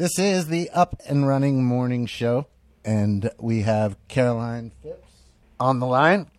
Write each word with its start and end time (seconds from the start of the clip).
This 0.00 0.18
is 0.18 0.46
the 0.46 0.70
Up 0.70 0.98
and 1.06 1.28
Running 1.28 1.62
Morning 1.62 2.06
Show, 2.06 2.46
and 2.86 3.30
we 3.38 3.60
have 3.60 3.98
Caroline 4.08 4.72
Phipps 4.82 5.12
on 5.60 5.78
the 5.78 5.84
line. 5.84 6.30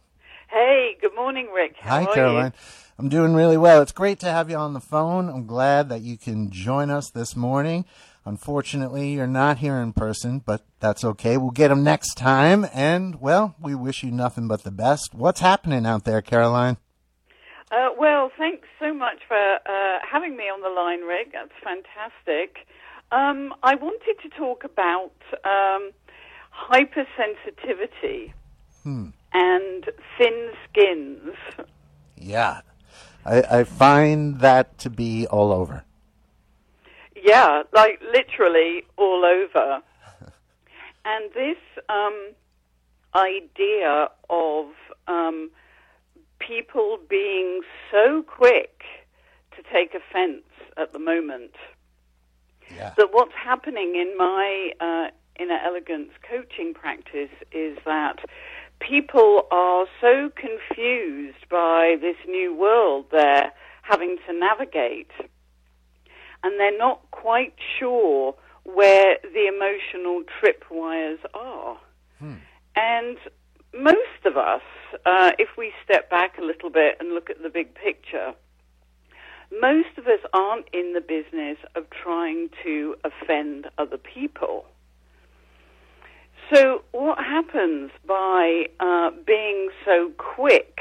Hey, 0.49 0.97
good 0.99 1.13
morning, 1.13 1.47
Rick. 1.53 1.75
How 1.77 2.05
Hi, 2.05 2.11
Caroline. 2.11 2.53
You? 2.55 2.93
I'm 2.97 3.09
doing 3.09 3.35
really 3.35 3.57
well. 3.57 3.83
It's 3.83 3.91
great 3.91 4.19
to 4.21 4.31
have 4.31 4.49
you 4.49 4.55
on 4.55 4.73
the 4.73 4.79
phone. 4.79 5.29
I'm 5.29 5.45
glad 5.45 5.89
that 5.89 6.01
you 6.01 6.17
can 6.17 6.49
join 6.49 6.89
us 6.89 7.11
this 7.11 7.35
morning. 7.35 7.85
Unfortunately, 8.25 9.11
you're 9.11 9.27
not 9.27 9.59
here 9.59 9.77
in 9.77 9.93
person, 9.93 10.41
but 10.43 10.65
that's 10.79 11.03
okay. 11.03 11.37
We'll 11.37 11.51
get 11.51 11.67
them 11.67 11.83
next 11.83 12.15
time. 12.15 12.65
And, 12.73 13.21
well, 13.21 13.53
we 13.61 13.75
wish 13.75 14.01
you 14.01 14.09
nothing 14.09 14.47
but 14.47 14.63
the 14.63 14.71
best. 14.71 15.13
What's 15.13 15.41
happening 15.41 15.85
out 15.85 16.03
there, 16.03 16.23
Caroline? 16.23 16.77
Uh, 17.71 17.89
well, 17.95 18.31
thanks 18.39 18.67
so 18.79 18.91
much 18.91 19.19
for 19.27 19.37
uh, 19.37 19.99
having 20.11 20.35
me 20.35 20.45
on 20.45 20.61
the 20.61 20.69
line, 20.69 21.01
Rick. 21.01 21.33
That's 21.33 21.51
fantastic. 21.63 22.65
Um, 23.11 23.53
I 23.61 23.75
wanted 23.75 24.15
to 24.23 24.29
talk 24.29 24.63
about 24.63 25.11
um, 25.43 25.91
hypersensitivity 26.53 28.31
hmm. 28.83 29.09
and 29.33 29.89
thin 30.17 30.51
skins. 30.63 31.33
Yeah, 32.15 32.61
I, 33.25 33.41
I 33.41 33.63
find 33.65 34.39
that 34.39 34.77
to 34.79 34.89
be 34.89 35.27
all 35.27 35.51
over. 35.51 35.83
Yeah, 37.21 37.63
like 37.73 38.01
literally 38.13 38.85
all 38.95 39.25
over. 39.25 39.81
and 41.05 41.31
this 41.33 41.57
um, 41.89 42.31
idea 43.13 44.09
of 44.29 44.67
um, 45.07 45.51
people 46.39 46.97
being 47.09 47.61
so 47.91 48.23
quick 48.23 48.83
to 49.57 49.63
take 49.73 49.93
offense 49.93 50.43
at 50.77 50.93
the 50.93 50.99
moment 50.99 51.51
yeah. 52.75 52.93
that 52.97 53.09
what's 53.11 53.33
happening 53.33 53.95
in 53.95 54.15
my 54.17 54.71
uh, 54.79 55.07
inner 55.41 55.59
elegance 55.63 56.11
coaching 56.29 56.73
practice 56.73 57.31
is 57.51 57.77
that 57.85 58.19
people 58.79 59.47
are 59.51 59.85
so 59.99 60.31
confused 60.35 61.47
by 61.49 61.95
this 62.01 62.17
new 62.27 62.53
world 62.53 63.05
they're 63.11 63.51
having 63.83 64.17
to 64.27 64.33
navigate, 64.33 65.11
and 66.43 66.59
they're 66.59 66.77
not 66.77 66.99
quite 67.11 67.53
sure 67.79 68.35
where 68.63 69.17
the 69.23 69.47
emotional 69.47 70.23
tripwires 70.39 71.19
are. 71.33 71.77
Hmm. 72.19 72.35
And 72.75 73.17
most 73.73 74.25
of 74.25 74.37
us, 74.37 74.61
uh, 75.05 75.31
if 75.39 75.49
we 75.57 75.71
step 75.83 76.09
back 76.09 76.37
a 76.37 76.41
little 76.41 76.69
bit 76.69 76.97
and 76.99 77.13
look 77.13 77.29
at 77.29 77.41
the 77.41 77.49
big 77.49 77.73
picture, 77.73 78.33
most 79.59 79.97
of 79.97 80.07
us 80.07 80.19
aren't 80.33 80.67
in 80.73 80.93
the 80.93 81.01
business 81.01 81.57
of 81.75 81.85
trying 81.89 82.49
to 82.63 82.95
offend 83.03 83.67
other 83.77 83.97
people. 83.97 84.65
So, 86.53 86.83
what 86.91 87.17
happens 87.17 87.91
by 88.05 88.65
uh, 88.79 89.11
being 89.25 89.69
so 89.85 90.11
quick 90.17 90.79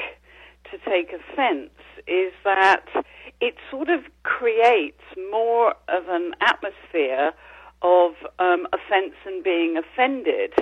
to 0.69 0.77
take 0.89 1.13
offense 1.13 1.71
is 2.07 2.33
that 2.43 2.85
it 3.39 3.55
sort 3.69 3.89
of 3.89 4.01
creates 4.23 5.01
more 5.31 5.71
of 5.87 6.07
an 6.09 6.33
atmosphere 6.41 7.31
of 7.81 8.11
um, 8.39 8.67
offense 8.73 9.15
and 9.25 9.43
being 9.43 9.77
offended. 9.77 10.53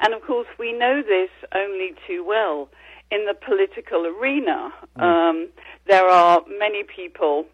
And 0.00 0.14
of 0.14 0.22
course, 0.22 0.48
we 0.58 0.72
know 0.72 1.02
this 1.02 1.30
only 1.54 1.94
too 2.06 2.24
well 2.24 2.68
in 3.10 3.26
the 3.26 3.34
political 3.34 4.06
arena. 4.06 4.72
Mm. 4.98 5.02
Um, 5.02 5.48
there 5.86 6.06
are 6.06 6.42
many 6.58 6.84
people 6.84 7.46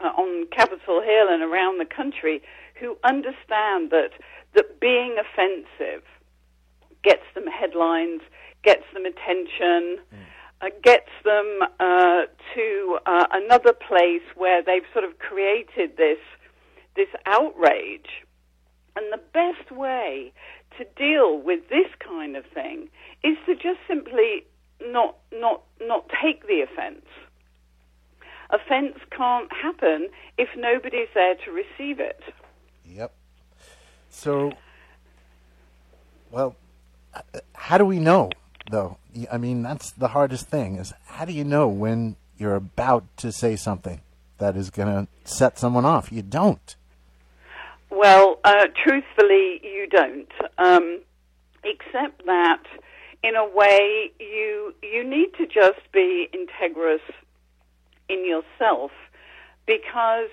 uh, 0.00 0.08
on 0.08 0.46
Capitol 0.50 1.02
Hill 1.02 1.28
and 1.28 1.42
around 1.42 1.78
the 1.78 1.84
country 1.84 2.42
who 2.80 2.96
understand 3.04 3.90
that 3.90 4.10
that 4.54 4.80
being 4.80 5.16
offensive 5.18 6.02
gets 7.02 7.22
them 7.34 7.46
headlines, 7.46 8.20
gets 8.62 8.84
them 8.92 9.04
attention, 9.04 9.98
mm. 10.12 10.24
uh, 10.60 10.70
gets 10.82 11.10
them 11.24 11.60
uh, 11.80 12.22
to 12.54 12.98
uh, 13.06 13.26
another 13.32 13.72
place 13.72 14.22
where 14.36 14.62
they've 14.62 14.86
sort 14.92 15.04
of 15.04 15.18
created 15.18 15.96
this 15.96 16.18
this 16.94 17.08
outrage. 17.26 18.24
And 18.94 19.10
the 19.10 19.20
best 19.32 19.70
way 19.72 20.32
to 20.76 20.84
deal 20.96 21.40
with 21.40 21.68
this 21.70 21.88
kind 21.98 22.36
of 22.36 22.44
thing 22.52 22.90
is 23.24 23.36
to 23.46 23.54
just 23.54 23.78
simply 23.88 24.44
not 24.86 25.16
not 25.32 25.62
not 25.80 26.10
take 26.22 26.46
the 26.46 26.60
offence. 26.62 27.06
Offence 28.50 28.98
can't 29.10 29.50
happen 29.52 30.08
if 30.36 30.48
nobody's 30.56 31.08
there 31.14 31.34
to 31.44 31.50
receive 31.50 32.00
it. 32.00 32.20
Yep. 32.84 33.12
So, 34.10 34.52
well, 36.30 36.54
how 37.54 37.78
do 37.78 37.86
we 37.86 37.98
know 37.98 38.30
though? 38.70 38.98
I 39.30 39.38
mean, 39.38 39.62
that's 39.62 39.90
the 39.92 40.08
hardest 40.08 40.48
thing 40.48 40.76
is 40.76 40.92
how 41.06 41.24
do 41.24 41.32
you 41.32 41.44
know 41.44 41.68
when 41.68 42.16
you're 42.36 42.54
about 42.54 43.04
to 43.18 43.32
say 43.32 43.56
something 43.56 44.00
that 44.38 44.56
is 44.56 44.70
going 44.70 44.88
to 44.88 45.08
set 45.24 45.58
someone 45.58 45.84
off? 45.84 46.12
You 46.12 46.22
don't. 46.22 46.76
Well, 47.90 48.38
uh, 48.44 48.66
truthfully, 48.82 49.60
you 49.62 49.86
don't. 49.90 50.32
Um, 50.58 51.00
except 51.64 52.24
that 52.26 52.62
in 53.22 53.36
a 53.36 53.48
way, 53.48 54.12
you 54.18 54.74
you 54.82 55.04
need 55.04 55.34
to 55.38 55.46
just 55.46 55.80
be 55.92 56.28
integrous 56.34 57.00
in 58.08 58.26
yourself 58.26 58.90
because 59.66 60.28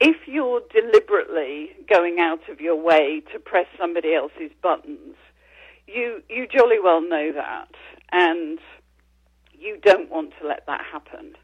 if 0.00 0.16
you're 0.26 0.60
deliberately 0.72 1.70
going 1.88 2.18
out 2.18 2.48
of 2.50 2.60
your 2.60 2.76
way 2.76 3.22
to 3.32 3.38
press 3.38 3.66
somebody 3.78 4.14
else's 4.14 4.50
buttons, 4.62 5.16
you 5.86 6.22
you 6.28 6.46
jolly 6.46 6.78
well 6.82 7.00
know 7.00 7.32
that, 7.32 7.70
and 8.12 8.58
you 9.58 9.78
don't 9.82 10.10
want 10.10 10.32
to 10.40 10.46
let 10.46 10.66
that 10.66 10.82
happen. 10.92 11.34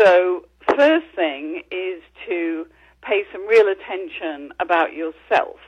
So, 0.00 0.46
first 0.76 1.06
thing 1.14 1.62
is 1.70 2.02
to 2.26 2.66
pay 3.02 3.24
some 3.32 3.46
real 3.46 3.68
attention 3.68 4.52
about 4.60 4.94
yourself. 4.94 5.58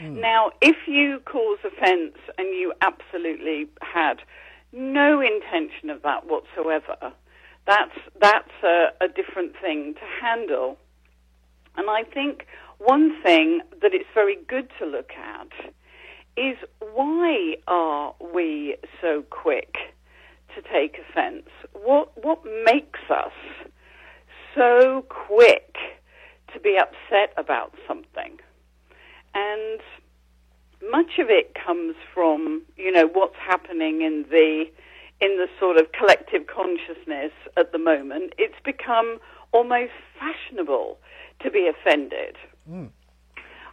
Mm. 0.00 0.20
Now, 0.20 0.50
if 0.60 0.76
you 0.86 1.20
cause 1.26 1.58
offence 1.64 2.16
and 2.38 2.48
you 2.48 2.72
absolutely 2.80 3.68
had 3.82 4.20
no 4.72 5.20
intention 5.20 5.90
of 5.90 6.02
that 6.02 6.26
whatsoever, 6.26 7.12
that's 7.66 7.98
that's 8.20 8.50
a, 8.62 8.88
a 9.00 9.08
different 9.08 9.52
thing 9.60 9.94
to 9.94 10.00
handle. 10.20 10.78
And 11.76 11.88
I 11.90 12.02
think 12.02 12.46
one 12.78 13.22
thing 13.22 13.60
that 13.82 13.92
it's 13.94 14.08
very 14.14 14.36
good 14.48 14.70
to 14.78 14.86
look 14.86 15.10
at 15.12 15.72
is 16.36 16.56
why 16.80 17.56
are 17.66 18.14
we 18.32 18.76
so 19.00 19.22
quick 19.30 19.74
to 20.54 20.62
take 20.62 20.96
offence? 21.10 21.48
What 21.72 22.12
what 22.24 22.40
makes 22.64 23.00
us 23.10 23.32
so 24.54 25.04
quick 25.08 25.76
to 26.54 26.60
be 26.60 26.78
upset 26.78 27.34
about 27.36 27.74
something? 27.86 28.38
And 29.34 29.80
much 30.90 31.18
of 31.18 31.28
it 31.28 31.54
comes 31.54 31.94
from 32.14 32.62
you 32.76 32.90
know 32.90 33.06
what's 33.06 33.36
happening 33.36 34.02
in 34.02 34.24
the 34.30 34.64
in 35.20 35.36
the 35.36 35.48
sort 35.58 35.76
of 35.76 35.92
collective 35.92 36.46
consciousness 36.46 37.32
at 37.56 37.72
the 37.72 37.78
moment. 37.78 38.32
It's 38.38 38.58
become 38.64 39.18
almost 39.52 39.92
fashionable 40.18 40.98
to 41.42 41.50
be 41.50 41.68
offended. 41.68 42.36
Mm. 42.70 42.90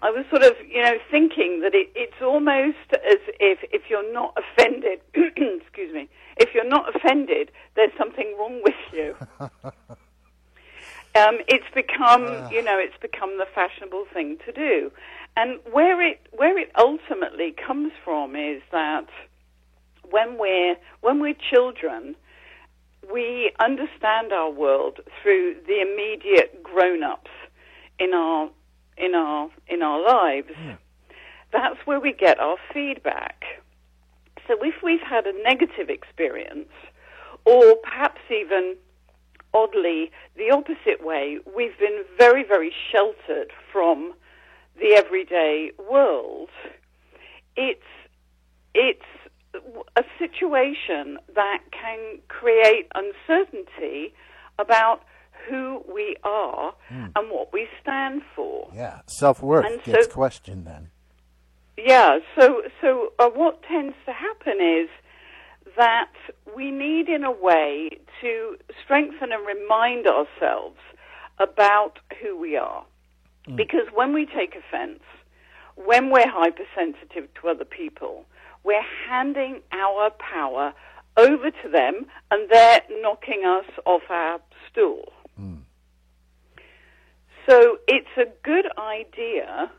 I 0.01 0.11
was 0.11 0.25
sort 0.29 0.43
of, 0.43 0.53
you 0.67 0.81
know, 0.81 0.97
thinking 1.09 1.61
that 1.61 1.73
it, 1.73 1.89
it's 1.95 2.21
almost 2.21 2.77
as 2.91 3.17
if 3.39 3.59
if 3.71 3.89
you're 3.89 4.11
not 4.13 4.37
offended, 4.37 4.99
excuse 5.13 5.93
me, 5.93 6.07
if 6.37 6.53
you're 6.53 6.67
not 6.67 6.95
offended, 6.95 7.51
there's 7.75 7.91
something 7.97 8.35
wrong 8.37 8.61
with 8.63 8.75
you. 8.93 9.15
um, 9.39 9.49
it's 11.47 11.65
become, 11.73 12.25
uh. 12.25 12.49
you 12.51 12.63
know, 12.63 12.77
it's 12.77 12.97
become 13.01 13.39
the 13.39 13.47
fashionable 13.55 14.05
thing 14.13 14.37
to 14.45 14.51
do. 14.51 14.91
And 15.37 15.59
where 15.71 16.01
it 16.01 16.19
where 16.31 16.57
it 16.57 16.71
ultimately 16.75 17.53
comes 17.65 17.91
from 18.03 18.35
is 18.35 18.63
that 18.71 19.05
when 20.09 20.39
we're 20.39 20.75
when 21.01 21.19
we're 21.19 21.35
children, 21.35 22.15
we 23.13 23.51
understand 23.59 24.33
our 24.33 24.49
world 24.49 24.99
through 25.21 25.57
the 25.67 25.79
immediate 25.79 26.63
grown-ups 26.63 27.29
in 27.99 28.15
our 28.15 28.49
in 28.97 29.13
our 29.13 29.51
in 29.67 29.83
our 29.83 30.03
lives. 30.03 30.49
Yeah. 30.57 30.77
That's 31.53 31.77
where 31.85 31.99
we 31.99 32.13
get 32.13 32.39
our 32.39 32.57
feedback. 32.73 33.43
So 34.47 34.55
if 34.63 34.81
we've 34.81 35.07
had 35.07 35.27
a 35.27 35.33
negative 35.43 35.89
experience, 35.89 36.71
or 37.45 37.75
perhaps 37.83 38.21
even 38.31 38.75
oddly 39.53 40.11
the 40.35 40.49
opposite 40.49 41.05
way, 41.05 41.37
we've 41.55 41.77
been 41.77 42.05
very 42.17 42.43
very 42.43 42.73
sheltered 42.91 43.51
from 43.71 44.15
the 44.79 44.95
everyday 44.95 45.71
world, 45.89 46.49
it's 47.55 47.81
it's 48.73 49.05
a 49.95 50.03
situation 50.19 51.17
that 51.33 51.59
can 51.71 52.19
create 52.27 52.87
uncertainty 52.93 54.13
about 54.59 55.01
who 55.49 55.83
we 55.93 56.15
are 56.23 56.73
and 56.89 57.29
what 57.31 57.51
we 57.53 57.67
stand 57.81 58.21
for. 58.35 58.69
Yeah, 58.73 59.01
self 59.07 59.41
worth 59.41 59.83
gets 59.83 60.07
so- 60.07 60.11
questioned 60.13 60.65
then. 60.67 60.89
Yeah, 61.77 62.19
so 62.37 62.63
so 62.81 63.13
uh, 63.19 63.29
what 63.29 63.61
tends 63.63 63.95
to 64.05 64.11
happen 64.11 64.57
is 64.59 64.89
that 65.75 66.11
we 66.55 66.71
need, 66.71 67.07
in 67.07 67.23
a 67.23 67.31
way, 67.31 67.99
to 68.21 68.57
strengthen 68.83 69.31
and 69.31 69.45
remind 69.45 70.07
ourselves 70.07 70.79
about 71.39 71.99
who 72.19 72.35
we 72.35 72.57
are. 72.57 72.83
Mm. 73.47 73.55
Because 73.55 73.87
when 73.93 74.13
we 74.13 74.25
take 74.25 74.55
offense, 74.55 75.01
when 75.75 76.09
we're 76.09 76.27
hypersensitive 76.27 77.33
to 77.41 77.47
other 77.49 77.65
people, 77.65 78.25
we're 78.63 78.85
handing 79.07 79.61
our 79.71 80.09
power 80.11 80.73
over 81.15 81.49
to 81.51 81.69
them 81.71 82.05
and 82.31 82.49
they're 82.49 82.81
knocking 83.01 83.43
us 83.45 83.65
off 83.85 84.03
our 84.09 84.39
stool. 84.69 85.11
Mm. 85.39 85.59
So 87.49 87.77
it's 87.87 88.07
a 88.17 88.25
good 88.43 88.65
idea 88.77 89.71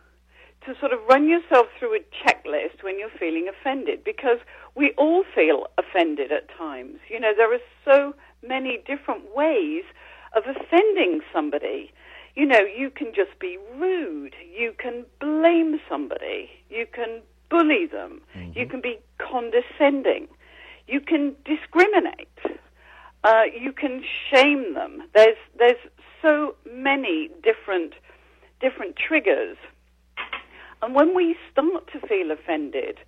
to 0.64 0.74
sort 0.80 0.92
of 0.92 1.00
run 1.08 1.28
yourself 1.28 1.66
through 1.78 1.96
a 1.96 2.00
checklist 2.24 2.82
when 2.82 2.98
you're 2.98 3.10
feeling 3.18 3.48
offended 3.48 4.04
because 4.04 4.38
we 4.74 4.92
all 4.98 5.24
feel 5.34 5.66
offended 5.78 6.32
at 6.32 6.48
times. 6.56 6.98
You 7.08 7.20
know, 7.20 7.32
there 7.36 7.52
are 7.52 7.60
so 7.84 8.14
many 8.46 8.78
different 8.86 9.34
ways 9.34 9.84
of 10.36 10.44
offending 10.46 11.20
somebody. 11.32 11.92
You 12.38 12.46
know, 12.46 12.60
you 12.60 12.90
can 12.90 13.08
just 13.08 13.36
be 13.40 13.58
rude, 13.80 14.36
you 14.56 14.72
can 14.78 15.04
blame 15.20 15.80
somebody, 15.88 16.48
you 16.70 16.86
can 16.86 17.20
bully 17.50 17.86
them, 17.90 18.20
you 18.54 18.64
can 18.64 18.80
be 18.80 19.00
condescending, 19.18 20.28
you 20.86 21.00
can 21.00 21.34
discriminate, 21.44 22.28
uh, 23.24 23.42
you 23.60 23.72
can 23.72 24.04
shame 24.32 24.74
them. 24.74 25.02
There's 25.16 25.36
there's 25.58 25.82
so 26.22 26.54
many 26.72 27.28
different 27.42 27.94
different 28.60 28.94
triggers. 28.94 29.56
And 30.80 30.94
when 30.94 31.16
we 31.16 31.34
start 31.50 31.90
to 31.92 32.06
feel 32.06 32.30
offended, 32.30 32.98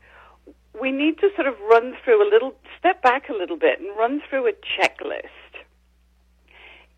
we 0.80 0.90
need 0.90 1.18
to 1.18 1.28
sort 1.36 1.46
of 1.46 1.54
run 1.70 1.94
through 2.02 2.20
a 2.20 2.28
little, 2.28 2.54
step 2.80 3.00
back 3.00 3.28
a 3.28 3.32
little 3.32 3.56
bit 3.56 3.78
and 3.78 3.96
run 3.96 4.22
through 4.28 4.48
a 4.48 4.52
checklist. 4.52 5.39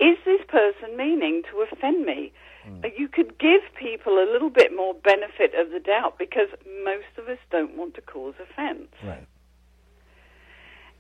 Is 0.03 0.19
this 0.25 0.41
person 0.49 0.97
meaning 0.97 1.43
to 1.51 1.61
offend 1.63 2.05
me? 2.05 2.33
Uh, 2.67 2.89
You 2.97 3.09
could 3.09 3.39
give 3.39 3.63
people 3.79 4.15
a 4.15 4.27
little 4.33 4.51
bit 4.51 4.75
more 4.75 4.95
benefit 4.95 5.55
of 5.55 5.71
the 5.71 5.79
doubt 5.79 6.19
because 6.19 6.49
most 6.85 7.13
of 7.19 7.29
us 7.29 7.39
don't 7.51 7.77
want 7.77 7.95
to 7.95 8.01
cause 8.01 8.35
offense. 8.43 8.89
Right. 9.05 9.27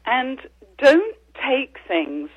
And 0.06 0.38
don't 0.78 1.16
take 1.34 1.78
things 1.88 2.31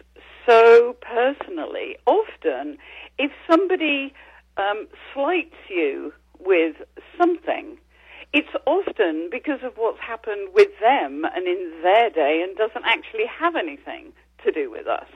so 0.47 0.95
personally. 1.01 1.97
Often, 2.05 2.77
if 3.17 3.31
somebody 3.49 4.13
um, 4.57 4.87
slights 5.13 5.55
you 5.69 6.13
with 6.39 6.75
something, 7.19 7.77
it's 8.33 8.55
often 8.65 9.29
because 9.31 9.59
of 9.63 9.73
what's 9.77 9.99
happened 9.99 10.49
with 10.53 10.69
them 10.81 11.25
and 11.35 11.47
in 11.47 11.61
their 11.83 12.09
day 12.09 12.43
and 12.43 12.55
doesn't 12.57 12.85
actually 12.85 13.25
have 13.25 13.55
anything 13.55 14.13
to 14.43 14.51
do 14.51 14.69
with 14.69 14.87
us. 14.87 15.07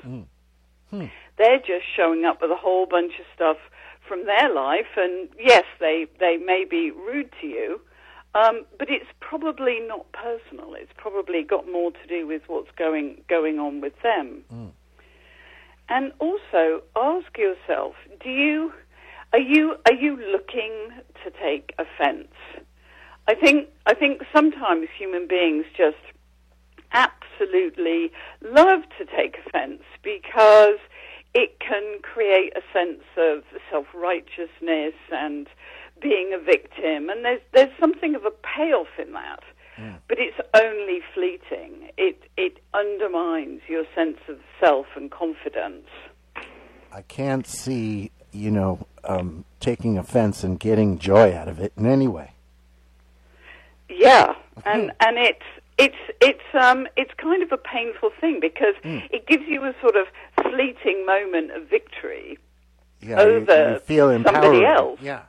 They're 1.38 1.60
just 1.60 1.86
showing 1.96 2.26
up 2.26 2.42
with 2.42 2.52
a 2.52 2.56
whole 2.56 2.86
bunch 2.86 3.14
of 3.20 3.26
stuff 3.34 3.58
from 4.08 4.26
their 4.26 4.54
life, 4.54 4.98
and 4.98 5.30
yes, 5.40 5.66
they, 5.80 6.08
they 6.20 6.38
may 6.38 6.66
be 6.70 6.92
rude 6.92 7.30
to 7.42 7.48
you, 7.48 7.80
um, 8.36 8.66
but 8.78 8.90
it's 8.90 9.10
probably 9.20 9.80
not 9.80 10.06
personal. 10.12 10.74
It's 10.74 10.92
probably 10.98 11.44
got 11.44 11.72
more 11.72 11.92
to 11.92 12.08
do 12.08 12.28
with 12.28 12.44
what's 12.48 12.70
going 12.78 13.22
going 13.28 13.60
on 13.60 13.82
with 13.82 13.94
them. 14.04 14.44
And 15.90 16.12
also 16.20 16.84
ask 16.96 17.38
yourself: 17.38 17.96
Do 18.24 18.30
you 18.30 18.72
are 19.34 19.40
you 19.40 19.76
are 19.86 19.94
you 19.94 20.18
looking 20.32 20.90
to 21.24 21.32
take 21.42 21.74
offence? 21.78 22.34
I 23.28 23.36
think 23.36 23.70
I 23.86 23.94
think 23.94 24.22
sometimes 24.34 24.88
human 24.98 25.28
beings 25.28 25.66
just 25.76 25.98
absolutely 26.92 28.12
love 28.42 28.82
to 28.98 29.06
take 29.06 29.38
offence 29.46 29.84
because 30.04 30.80
it 31.34 31.60
can 31.60 32.00
create 32.02 32.54
a 32.56 32.62
sense 32.74 33.04
of 33.18 33.44
self 33.70 33.86
righteousness 33.94 34.94
and 35.12 35.48
being 36.02 36.34
a 36.34 36.44
victim, 36.44 37.10
and 37.10 37.24
there's 37.26 37.42
there's 37.54 37.78
something 37.80 38.16
of 38.16 38.26
a 38.26 38.32
payoff 38.32 38.88
in 38.98 39.14
that. 39.14 39.44
But 40.10 40.18
it's 40.20 40.38
only 40.54 41.00
fleeting. 41.14 41.90
It 41.98 42.24
it 42.36 42.58
undermines 42.74 43.62
your 43.70 43.86
sense 43.96 44.18
of 44.28 44.38
self 44.60 44.88
and 44.96 45.10
confidence. 45.10 45.88
I 46.92 47.02
can't 47.04 47.48
see, 47.48 48.12
you 48.34 48.52
know, 48.52 48.86
um, 49.06 49.46
taking 49.60 49.98
offense 49.98 50.44
and 50.44 50.60
getting 50.60 50.98
joy 51.00 51.34
out 51.34 51.48
of 51.48 51.60
it 51.60 51.72
in 51.78 51.86
any 51.86 52.10
way. 52.10 52.34
Yeah, 53.90 54.34
and 54.66 54.92
and 55.00 55.18
it's 55.18 55.46
it's 55.80 55.96
it's 56.22 56.44
um 56.54 56.88
it's 56.98 57.14
kind 57.18 57.42
of 57.42 57.52
a 57.52 57.58
painful 57.58 58.12
thing 58.20 58.40
because 58.42 58.76
it 58.84 59.26
gives 59.28 59.44
you 59.48 59.64
a 59.64 59.74
sort 59.82 59.96
of 59.96 60.08
fleeting 60.44 61.06
moment 61.06 61.52
of 61.52 61.68
victory. 61.70 62.38
Yeah, 63.02 63.20
Over 63.20 63.74
you, 63.74 63.80
feel 63.80 64.24
somebody 64.24 64.66
else. 64.66 65.00
Yeah. 65.02 65.22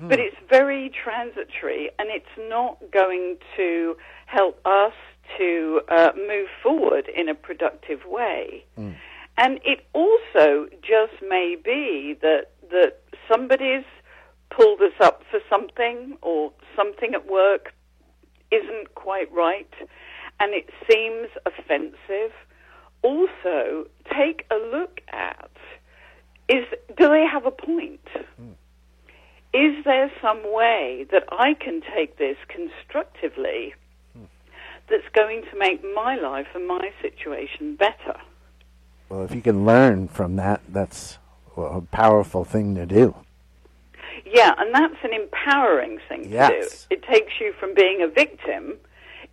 but 0.00 0.20
it's 0.20 0.36
very 0.48 0.90
transitory 0.90 1.90
and 1.98 2.08
it's 2.10 2.36
not 2.48 2.78
going 2.92 3.38
to 3.56 3.96
help 4.26 4.60
us 4.64 4.92
to 5.36 5.80
uh, 5.88 6.12
move 6.16 6.48
forward 6.62 7.08
in 7.08 7.28
a 7.28 7.34
productive 7.34 8.00
way. 8.06 8.64
And 9.38 9.60
it 9.64 9.84
also 9.92 10.68
just 10.80 11.20
may 11.28 11.56
be 11.62 12.16
that 12.22 12.50
that 12.70 13.00
somebody's 13.30 13.84
pulled 14.50 14.80
us 14.80 14.94
up 15.00 15.22
for 15.30 15.40
something 15.50 16.16
or 16.22 16.52
something 16.76 17.12
at 17.14 17.26
work 17.26 17.74
isn't 18.56 18.94
quite 18.94 19.32
right 19.32 19.72
and 20.40 20.52
it 20.54 20.68
seems 20.90 21.28
offensive. 21.44 22.32
Also, 23.02 23.86
take 24.12 24.46
a 24.50 24.56
look 24.56 25.00
at 25.08 25.50
is 26.48 26.64
do 26.96 27.08
they 27.08 27.26
have 27.26 27.46
a 27.46 27.50
point? 27.50 28.08
Hmm. 28.36 28.52
is 29.52 29.84
there 29.84 30.10
some 30.20 30.42
way 30.52 31.06
that 31.10 31.24
I 31.32 31.54
can 31.54 31.80
take 31.94 32.18
this 32.18 32.36
constructively 32.48 33.74
that's 34.88 35.08
going 35.14 35.42
to 35.50 35.58
make 35.58 35.82
my 35.94 36.16
life 36.16 36.46
and 36.54 36.66
my 36.66 36.90
situation 37.02 37.76
better? 37.76 38.18
Well, 39.08 39.24
if 39.24 39.34
you 39.34 39.42
can 39.42 39.64
learn 39.64 40.08
from 40.08 40.36
that, 40.36 40.60
that's 40.68 41.18
well, 41.54 41.78
a 41.78 41.80
powerful 41.80 42.44
thing 42.44 42.74
to 42.74 42.86
do. 42.86 43.14
Yeah, 44.24 44.54
and 44.58 44.74
that's 44.74 44.96
an 45.04 45.12
empowering 45.12 45.98
thing 46.08 46.24
to 46.24 46.28
Yes. 46.28 46.86
do. 46.88 46.94
It 46.96 47.02
takes 47.02 47.32
you 47.40 47.52
from 47.58 47.74
being 47.74 48.02
a 48.02 48.08
victim 48.08 48.78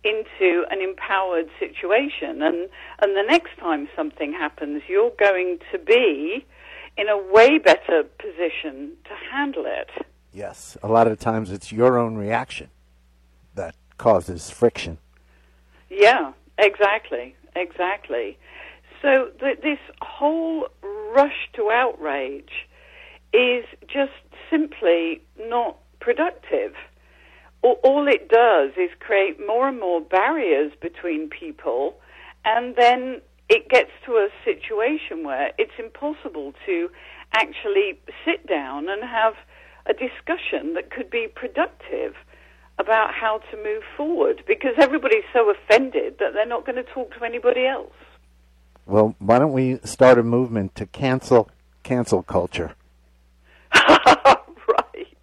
into 0.04 0.64
an 0.70 0.80
empowered 0.82 1.48
situation 1.58 2.42
and 2.42 2.68
and 2.98 3.16
the 3.16 3.22
next 3.26 3.56
time 3.58 3.88
something 3.96 4.34
happens 4.34 4.82
you're 4.86 5.12
going 5.18 5.58
to 5.72 5.78
be 5.78 6.44
in 6.98 7.08
a 7.08 7.16
way 7.16 7.56
better 7.56 8.02
position 8.18 8.92
to 9.04 9.14
handle 9.32 9.64
it. 9.66 9.88
Yes. 10.32 10.76
A 10.82 10.88
lot 10.88 11.06
of 11.06 11.18
times 11.18 11.50
it's 11.50 11.72
your 11.72 11.96
own 11.98 12.16
reaction 12.16 12.68
that 13.54 13.74
causes 13.96 14.50
friction. 14.50 14.98
Yeah, 15.88 16.32
exactly, 16.58 17.34
exactly. 17.56 18.36
So 19.00 19.30
th- 19.40 19.60
this 19.62 19.78
whole 20.02 20.68
rush 21.14 21.48
to 21.54 21.70
outrage 21.70 22.66
is 23.32 23.64
just 23.86 24.12
simply 24.50 25.22
not 25.38 25.78
productive. 26.00 26.74
All, 27.62 28.06
it 28.08 28.28
does 28.28 28.72
is 28.76 28.90
create 29.00 29.38
more 29.40 29.68
and 29.68 29.80
more 29.80 30.00
barriers 30.02 30.72
between 30.82 31.30
people, 31.30 31.94
and 32.44 32.76
then 32.76 33.22
it 33.48 33.70
gets 33.70 33.90
to 34.04 34.12
a 34.12 34.28
situation 34.44 35.24
where 35.24 35.52
it's 35.56 35.72
impossible 35.78 36.52
to 36.66 36.90
actually 37.32 37.98
sit 38.24 38.46
down 38.46 38.88
and 38.90 39.02
have 39.02 39.34
a 39.86 39.94
discussion 39.94 40.74
that 40.74 40.90
could 40.90 41.10
be 41.10 41.26
productive 41.34 42.14
about 42.78 43.14
how 43.14 43.40
to 43.50 43.56
move 43.56 43.82
forward 43.96 44.42
because 44.46 44.74
everybody's 44.78 45.24
so 45.32 45.50
offended 45.50 46.16
that 46.18 46.32
they're 46.32 46.46
not 46.46 46.66
going 46.66 46.76
to 46.76 46.92
talk 46.92 47.14
to 47.16 47.24
anybody 47.24 47.66
else. 47.66 47.92
Well, 48.86 49.14
why 49.18 49.38
don't 49.38 49.52
we 49.52 49.78
start 49.84 50.18
a 50.18 50.22
movement 50.22 50.74
to 50.76 50.86
cancel 50.86 51.48
cancel 51.82 52.22
culture? 52.22 52.74
right. 53.74 55.16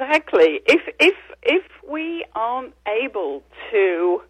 Exactly. 0.00 0.60
If 0.66 0.82
if 1.00 1.14
if 1.42 1.64
we 1.88 2.24
aren't 2.34 2.74
able 2.86 3.42
to 3.70 4.22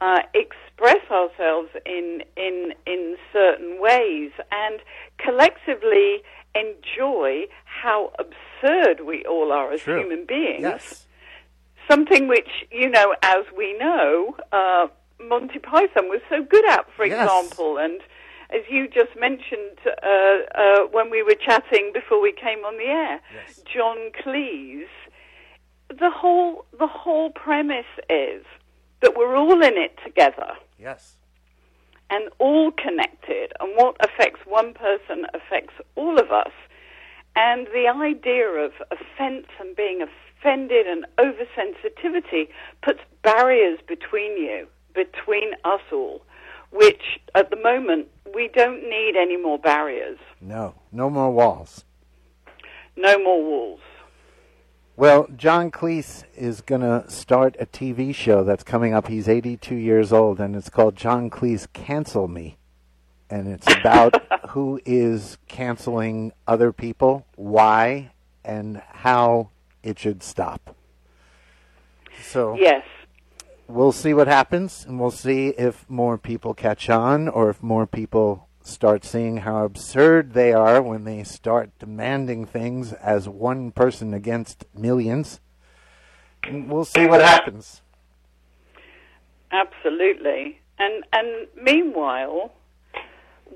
uh, 0.00 0.20
express 0.34 1.08
ourselves 1.10 1.68
in 1.86 2.22
in 2.36 2.72
in 2.86 3.16
certain 3.32 3.80
ways 3.80 4.32
and 4.50 4.80
collectively 5.18 6.22
enjoy 6.54 7.44
how 7.64 8.12
absurd 8.18 9.06
we 9.06 9.24
all 9.24 9.52
are 9.52 9.72
as 9.72 9.82
True. 9.82 10.00
human 10.00 10.24
beings, 10.26 10.62
Yes. 10.62 11.06
something 11.88 12.26
which 12.26 12.48
you 12.72 12.88
know, 12.88 13.14
as 13.22 13.44
we 13.56 13.78
know, 13.78 14.36
uh, 14.52 14.88
Monty 15.20 15.60
Python 15.60 16.08
was 16.08 16.20
so 16.28 16.42
good 16.42 16.68
at, 16.68 16.86
for 16.96 17.04
Yes. 17.06 17.22
example. 17.22 17.78
And 17.78 18.00
as 18.50 18.62
you 18.70 18.88
just 18.88 19.10
mentioned 19.18 19.78
uh, 19.86 20.08
uh, 20.54 20.78
when 20.90 21.10
we 21.10 21.22
were 21.22 21.34
chatting 21.34 21.90
before 21.92 22.20
we 22.20 22.32
came 22.32 22.60
on 22.64 22.76
the 22.78 22.84
air, 22.84 23.20
Yes. 23.34 23.60
John 23.72 24.10
Cleese. 24.24 24.86
The 25.90 26.10
whole 26.10 26.66
the 26.78 26.86
whole 26.86 27.30
premise 27.30 27.86
is 28.10 28.44
that 29.00 29.16
we're 29.16 29.36
all 29.36 29.62
in 29.62 29.76
it 29.78 29.96
together 30.04 30.52
Yes. 30.78 31.16
and 32.10 32.28
all 32.38 32.70
connected, 32.72 33.52
and 33.60 33.74
what 33.76 33.96
affects 34.00 34.40
one 34.46 34.74
person 34.74 35.26
affects 35.34 35.74
all 35.96 36.18
of 36.18 36.30
us. 36.32 36.52
And 37.36 37.66
the 37.68 37.86
idea 37.88 38.48
of 38.48 38.72
offense 38.90 39.46
and 39.60 39.74
being 39.76 40.02
offended 40.02 40.86
and 40.86 41.06
oversensitivity 41.18 42.48
puts 42.82 43.00
barriers 43.22 43.78
between 43.86 44.36
you, 44.36 44.66
between 44.94 45.52
us 45.64 45.80
all, 45.92 46.22
which 46.70 47.20
at 47.34 47.50
the 47.50 47.56
moment 47.56 48.08
we 48.34 48.48
don't 48.48 48.82
need 48.88 49.16
any 49.16 49.36
more 49.36 49.58
barriers, 49.58 50.18
No. 50.40 50.74
No 50.92 51.08
more 51.10 51.30
walls. 51.32 51.84
no 52.96 53.18
more 53.18 53.42
walls. 53.42 53.80
Well, 54.96 55.28
John 55.36 55.70
Cleese 55.70 56.24
is 56.36 56.60
going 56.60 56.80
to 56.80 57.08
start 57.08 57.54
a 57.60 57.66
TV 57.66 58.12
show 58.12 58.42
that's 58.42 58.64
coming 58.64 58.92
up. 58.94 59.06
He's 59.06 59.28
82 59.28 59.76
years 59.76 60.12
old, 60.12 60.40
and 60.40 60.56
it's 60.56 60.68
called 60.68 60.96
John 60.96 61.30
Cleese 61.30 61.68
Cancel 61.72 62.26
Me. 62.26 62.56
And 63.30 63.46
it's 63.46 63.66
about 63.80 64.20
who 64.50 64.80
is 64.84 65.38
canceling 65.46 66.32
other 66.48 66.72
people, 66.72 67.26
why, 67.36 68.10
and 68.44 68.78
how 68.88 69.50
it 69.84 70.00
should 70.00 70.22
stop. 70.24 70.74
So 72.20 72.56
Yes. 72.58 72.82
We'll 73.68 73.92
see 73.92 74.14
what 74.14 74.26
happens, 74.26 74.84
and 74.86 74.98
we'll 74.98 75.10
see 75.10 75.48
if 75.48 75.88
more 75.88 76.18
people 76.18 76.54
catch 76.54 76.88
on 76.90 77.28
or 77.28 77.50
if 77.50 77.62
more 77.62 77.86
people 77.86 78.48
start 78.62 79.04
seeing 79.04 79.38
how 79.38 79.64
absurd 79.64 80.32
they 80.32 80.52
are 80.52 80.82
when 80.82 81.04
they 81.04 81.22
start 81.22 81.70
demanding 81.78 82.44
things 82.44 82.92
as 82.92 83.28
one 83.28 83.70
person 83.70 84.12
against 84.12 84.64
millions. 84.74 85.40
And 86.44 86.70
we'll 86.70 86.84
see 86.84 87.06
what 87.06 87.20
happens. 87.20 87.82
Absolutely. 89.50 90.60
And 90.78 91.04
and 91.12 91.48
meanwhile, 91.60 92.52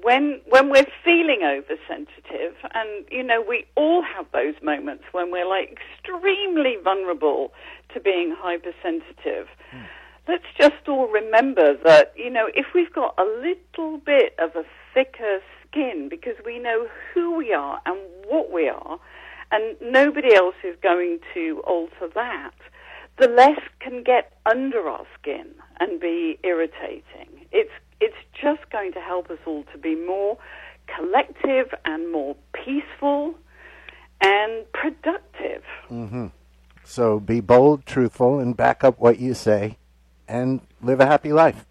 when 0.03 0.41
when 0.49 0.71
we're 0.71 0.87
feeling 1.05 1.43
oversensitive, 1.45 2.55
and 2.75 3.05
you 3.11 3.23
know 3.23 3.43
we 3.47 3.67
all 3.77 4.03
have 4.03 4.27
those 4.33 4.55
moments 4.63 5.05
when 5.13 5.31
we're 5.31 5.49
like 5.49 5.79
extremely 5.79 6.77
vulnerable 6.83 7.53
to 7.95 8.01
being 8.01 8.35
hypersensitive. 8.37 9.47
Hmm. 9.71 9.83
Let's 10.29 10.45
just 10.57 10.89
all 10.89 11.09
remember 11.09 11.77
that 11.85 12.13
you 12.17 12.31
know 12.31 12.49
if 12.55 12.67
we've 12.75 12.93
got 12.93 13.15
a 13.19 13.25
little 13.25 13.99
bit 13.99 14.35
of 14.39 14.55
a 14.57 14.65
thicker 14.95 15.41
skin 15.67 16.09
because 16.09 16.37
we 16.45 16.59
know 16.59 16.87
who 17.13 17.37
we 17.37 17.53
are 17.53 17.81
and 17.87 17.99
what 18.29 18.53
we 18.53 18.69
are, 18.69 18.99
and 19.51 19.77
nobody 19.81 20.35
else 20.35 20.55
is 20.63 20.77
going 20.83 21.19
to 21.35 21.63
alter 21.67 22.09
that 22.15 22.55
the 23.19 23.29
less 23.29 23.61
can 23.81 24.03
get 24.03 24.33
under 24.47 24.89
our 24.89 25.07
skin 25.19 25.47
and 25.81 26.01
be 26.01 26.39
irritating. 26.43 27.47
It's 27.51 27.73
it's 28.01 28.17
just 28.41 28.69
going 28.71 28.93
to 28.93 29.01
help 29.01 29.31
us 29.31 29.39
all 29.47 29.65
to 29.73 29.79
be 29.79 29.95
more 29.95 30.37
collective 30.97 31.73
and 31.85 32.11
more 32.11 32.35
peaceful 32.53 33.35
and 34.21 34.65
productive. 34.73 35.63
Mm-hmm. 35.91 36.27
So 36.85 37.21
be 37.21 37.41
bold, 37.41 37.87
truthful, 37.87 38.41
and 38.41 38.57
back 38.57 38.83
up 38.83 38.99
what 38.99 39.21
you 39.21 39.35
say, 39.35 39.79
and 40.29 40.61
live 40.83 41.01
a 41.01 41.07
happy 41.07 41.33
life. 41.33 41.65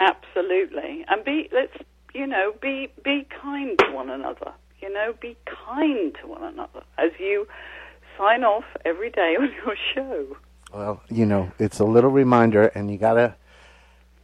Absolutely. 0.00 1.04
And 1.08 1.24
be 1.24 1.48
let's 1.52 1.76
you 2.14 2.26
know, 2.26 2.54
be 2.60 2.88
be 3.04 3.26
kind 3.42 3.78
to 3.78 3.92
one 3.92 4.10
another. 4.10 4.52
You 4.80 4.92
know, 4.92 5.14
be 5.20 5.36
kind 5.46 6.14
to 6.20 6.26
one 6.26 6.44
another 6.44 6.82
as 6.98 7.10
you 7.18 7.46
sign 8.18 8.44
off 8.44 8.64
every 8.84 9.10
day 9.10 9.36
on 9.40 9.50
your 9.64 9.76
show. 9.94 10.36
Well, 10.72 11.02
you 11.08 11.24
know, 11.26 11.52
it's 11.58 11.78
a 11.78 11.84
little 11.84 12.10
reminder, 12.10 12.66
and 12.66 12.90
you 12.90 12.98
got 12.98 13.14
to 13.14 13.34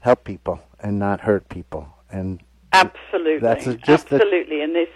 help 0.01 0.25
people 0.25 0.61
and 0.81 0.99
not 0.99 1.21
hurt 1.21 1.49
people. 1.49 1.89
And 2.11 2.41
Absolutely. 2.73 3.39
That's 3.39 3.65
just 3.85 4.09
the- 4.09 4.17
Absolutely. 4.17 4.63
and 4.63 4.75
this 4.75 4.89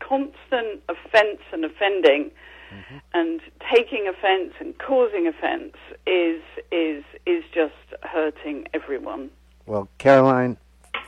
constant 0.00 0.82
offense 0.88 1.40
and 1.52 1.64
offending 1.64 2.30
Mm-hmm. 2.74 2.96
and 3.12 3.40
taking 3.72 4.08
offense 4.08 4.52
and 4.58 4.76
causing 4.78 5.28
offense 5.28 5.76
is 6.06 6.42
is 6.72 7.04
is 7.24 7.44
just 7.54 7.74
hurting 8.02 8.66
everyone. 8.74 9.30
Well, 9.64 9.88
Caroline, 9.98 10.56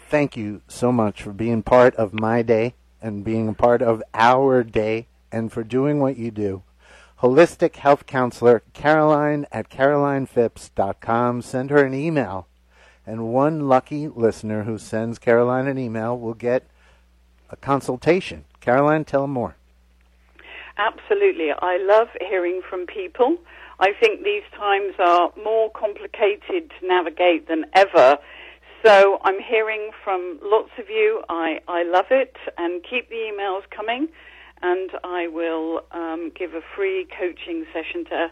thank 0.08 0.36
you 0.36 0.62
so 0.68 0.92
much 0.92 1.22
for 1.22 1.32
being 1.32 1.62
part 1.64 1.96
of 1.96 2.12
my 2.12 2.42
day 2.42 2.74
and 3.02 3.24
being 3.24 3.48
a 3.48 3.52
part 3.52 3.82
of 3.82 4.00
our 4.14 4.62
day 4.62 5.08
and 5.32 5.52
for 5.52 5.64
doing 5.64 5.98
what 5.98 6.16
you 6.16 6.30
do. 6.30 6.62
Holistic 7.20 7.76
Health 7.76 8.06
Counselor 8.06 8.62
Caroline 8.72 9.46
at 9.50 9.68
CarolinePhipps.com. 9.70 11.42
Send 11.42 11.70
her 11.70 11.84
an 11.84 11.94
email, 11.94 12.46
and 13.06 13.32
one 13.32 13.68
lucky 13.68 14.06
listener 14.06 14.64
who 14.64 14.78
sends 14.78 15.18
Caroline 15.18 15.66
an 15.66 15.78
email 15.78 16.18
will 16.18 16.34
get 16.34 16.66
a 17.50 17.56
consultation. 17.56 18.44
Caroline, 18.60 19.04
tell 19.04 19.26
more. 19.26 19.56
Absolutely. 20.78 21.50
I 21.52 21.78
love 21.78 22.08
hearing 22.20 22.60
from 22.68 22.86
people. 22.86 23.38
I 23.78 23.92
think 23.98 24.24
these 24.24 24.42
times 24.54 24.94
are 24.98 25.32
more 25.42 25.70
complicated 25.70 26.70
to 26.78 26.86
navigate 26.86 27.48
than 27.48 27.64
ever. 27.74 28.18
So 28.84 29.18
I'm 29.24 29.40
hearing 29.40 29.90
from 30.04 30.38
lots 30.42 30.70
of 30.78 30.88
you. 30.88 31.22
I, 31.28 31.60
I 31.66 31.82
love 31.82 32.06
it 32.10 32.36
and 32.58 32.84
keep 32.88 33.08
the 33.08 33.16
emails 33.16 33.62
coming. 33.74 34.08
And 34.62 34.90
I 35.04 35.28
will 35.28 35.82
um, 35.92 36.30
give 36.34 36.54
a 36.54 36.60
free 36.74 37.06
coaching 37.18 37.66
session 37.72 38.04
to, 38.06 38.30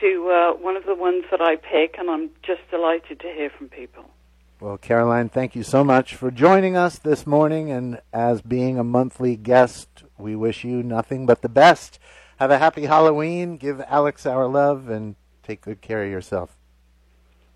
to 0.00 0.30
uh, 0.30 0.52
one 0.54 0.76
of 0.76 0.84
the 0.86 0.94
ones 0.94 1.24
that 1.30 1.40
I 1.40 1.56
pick. 1.56 1.96
And 1.98 2.10
I'm 2.10 2.30
just 2.42 2.62
delighted 2.70 3.20
to 3.20 3.26
hear 3.26 3.50
from 3.50 3.68
people. 3.68 4.04
Well, 4.60 4.78
Caroline, 4.78 5.28
thank 5.28 5.56
you 5.56 5.64
so 5.64 5.82
much 5.82 6.14
for 6.14 6.30
joining 6.30 6.76
us 6.76 6.98
this 6.98 7.26
morning. 7.26 7.70
And 7.70 8.00
as 8.12 8.40
being 8.42 8.78
a 8.78 8.84
monthly 8.84 9.36
guest, 9.36 10.04
we 10.22 10.36
wish 10.36 10.64
you 10.64 10.82
nothing 10.82 11.26
but 11.26 11.42
the 11.42 11.48
best. 11.48 11.98
Have 12.38 12.50
a 12.50 12.58
happy 12.58 12.86
Halloween. 12.86 13.56
Give 13.56 13.80
Alex 13.82 14.24
our 14.26 14.46
love 14.46 14.88
and 14.88 15.16
take 15.42 15.60
good 15.60 15.80
care 15.80 16.04
of 16.04 16.10
yourself. 16.10 16.56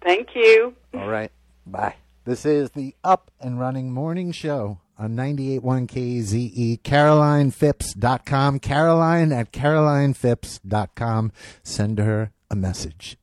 Thank 0.02 0.34
you. 0.34 0.74
All 0.94 1.08
right. 1.08 1.32
Bye. 1.66 1.96
This 2.24 2.44
is 2.44 2.70
the 2.72 2.94
Up 3.02 3.30
and 3.40 3.58
Running 3.58 3.92
Morning 3.92 4.32
Show 4.32 4.78
on 4.98 5.14
98.1 5.14 5.86
KZE, 5.88 6.80
CarolinePhipps.com. 6.82 8.58
Caroline 8.60 9.32
at 9.32 9.52
CarolinePhipps.com. 9.52 11.32
Send 11.62 11.98
her 11.98 12.32
a 12.50 12.56
message. 12.56 13.16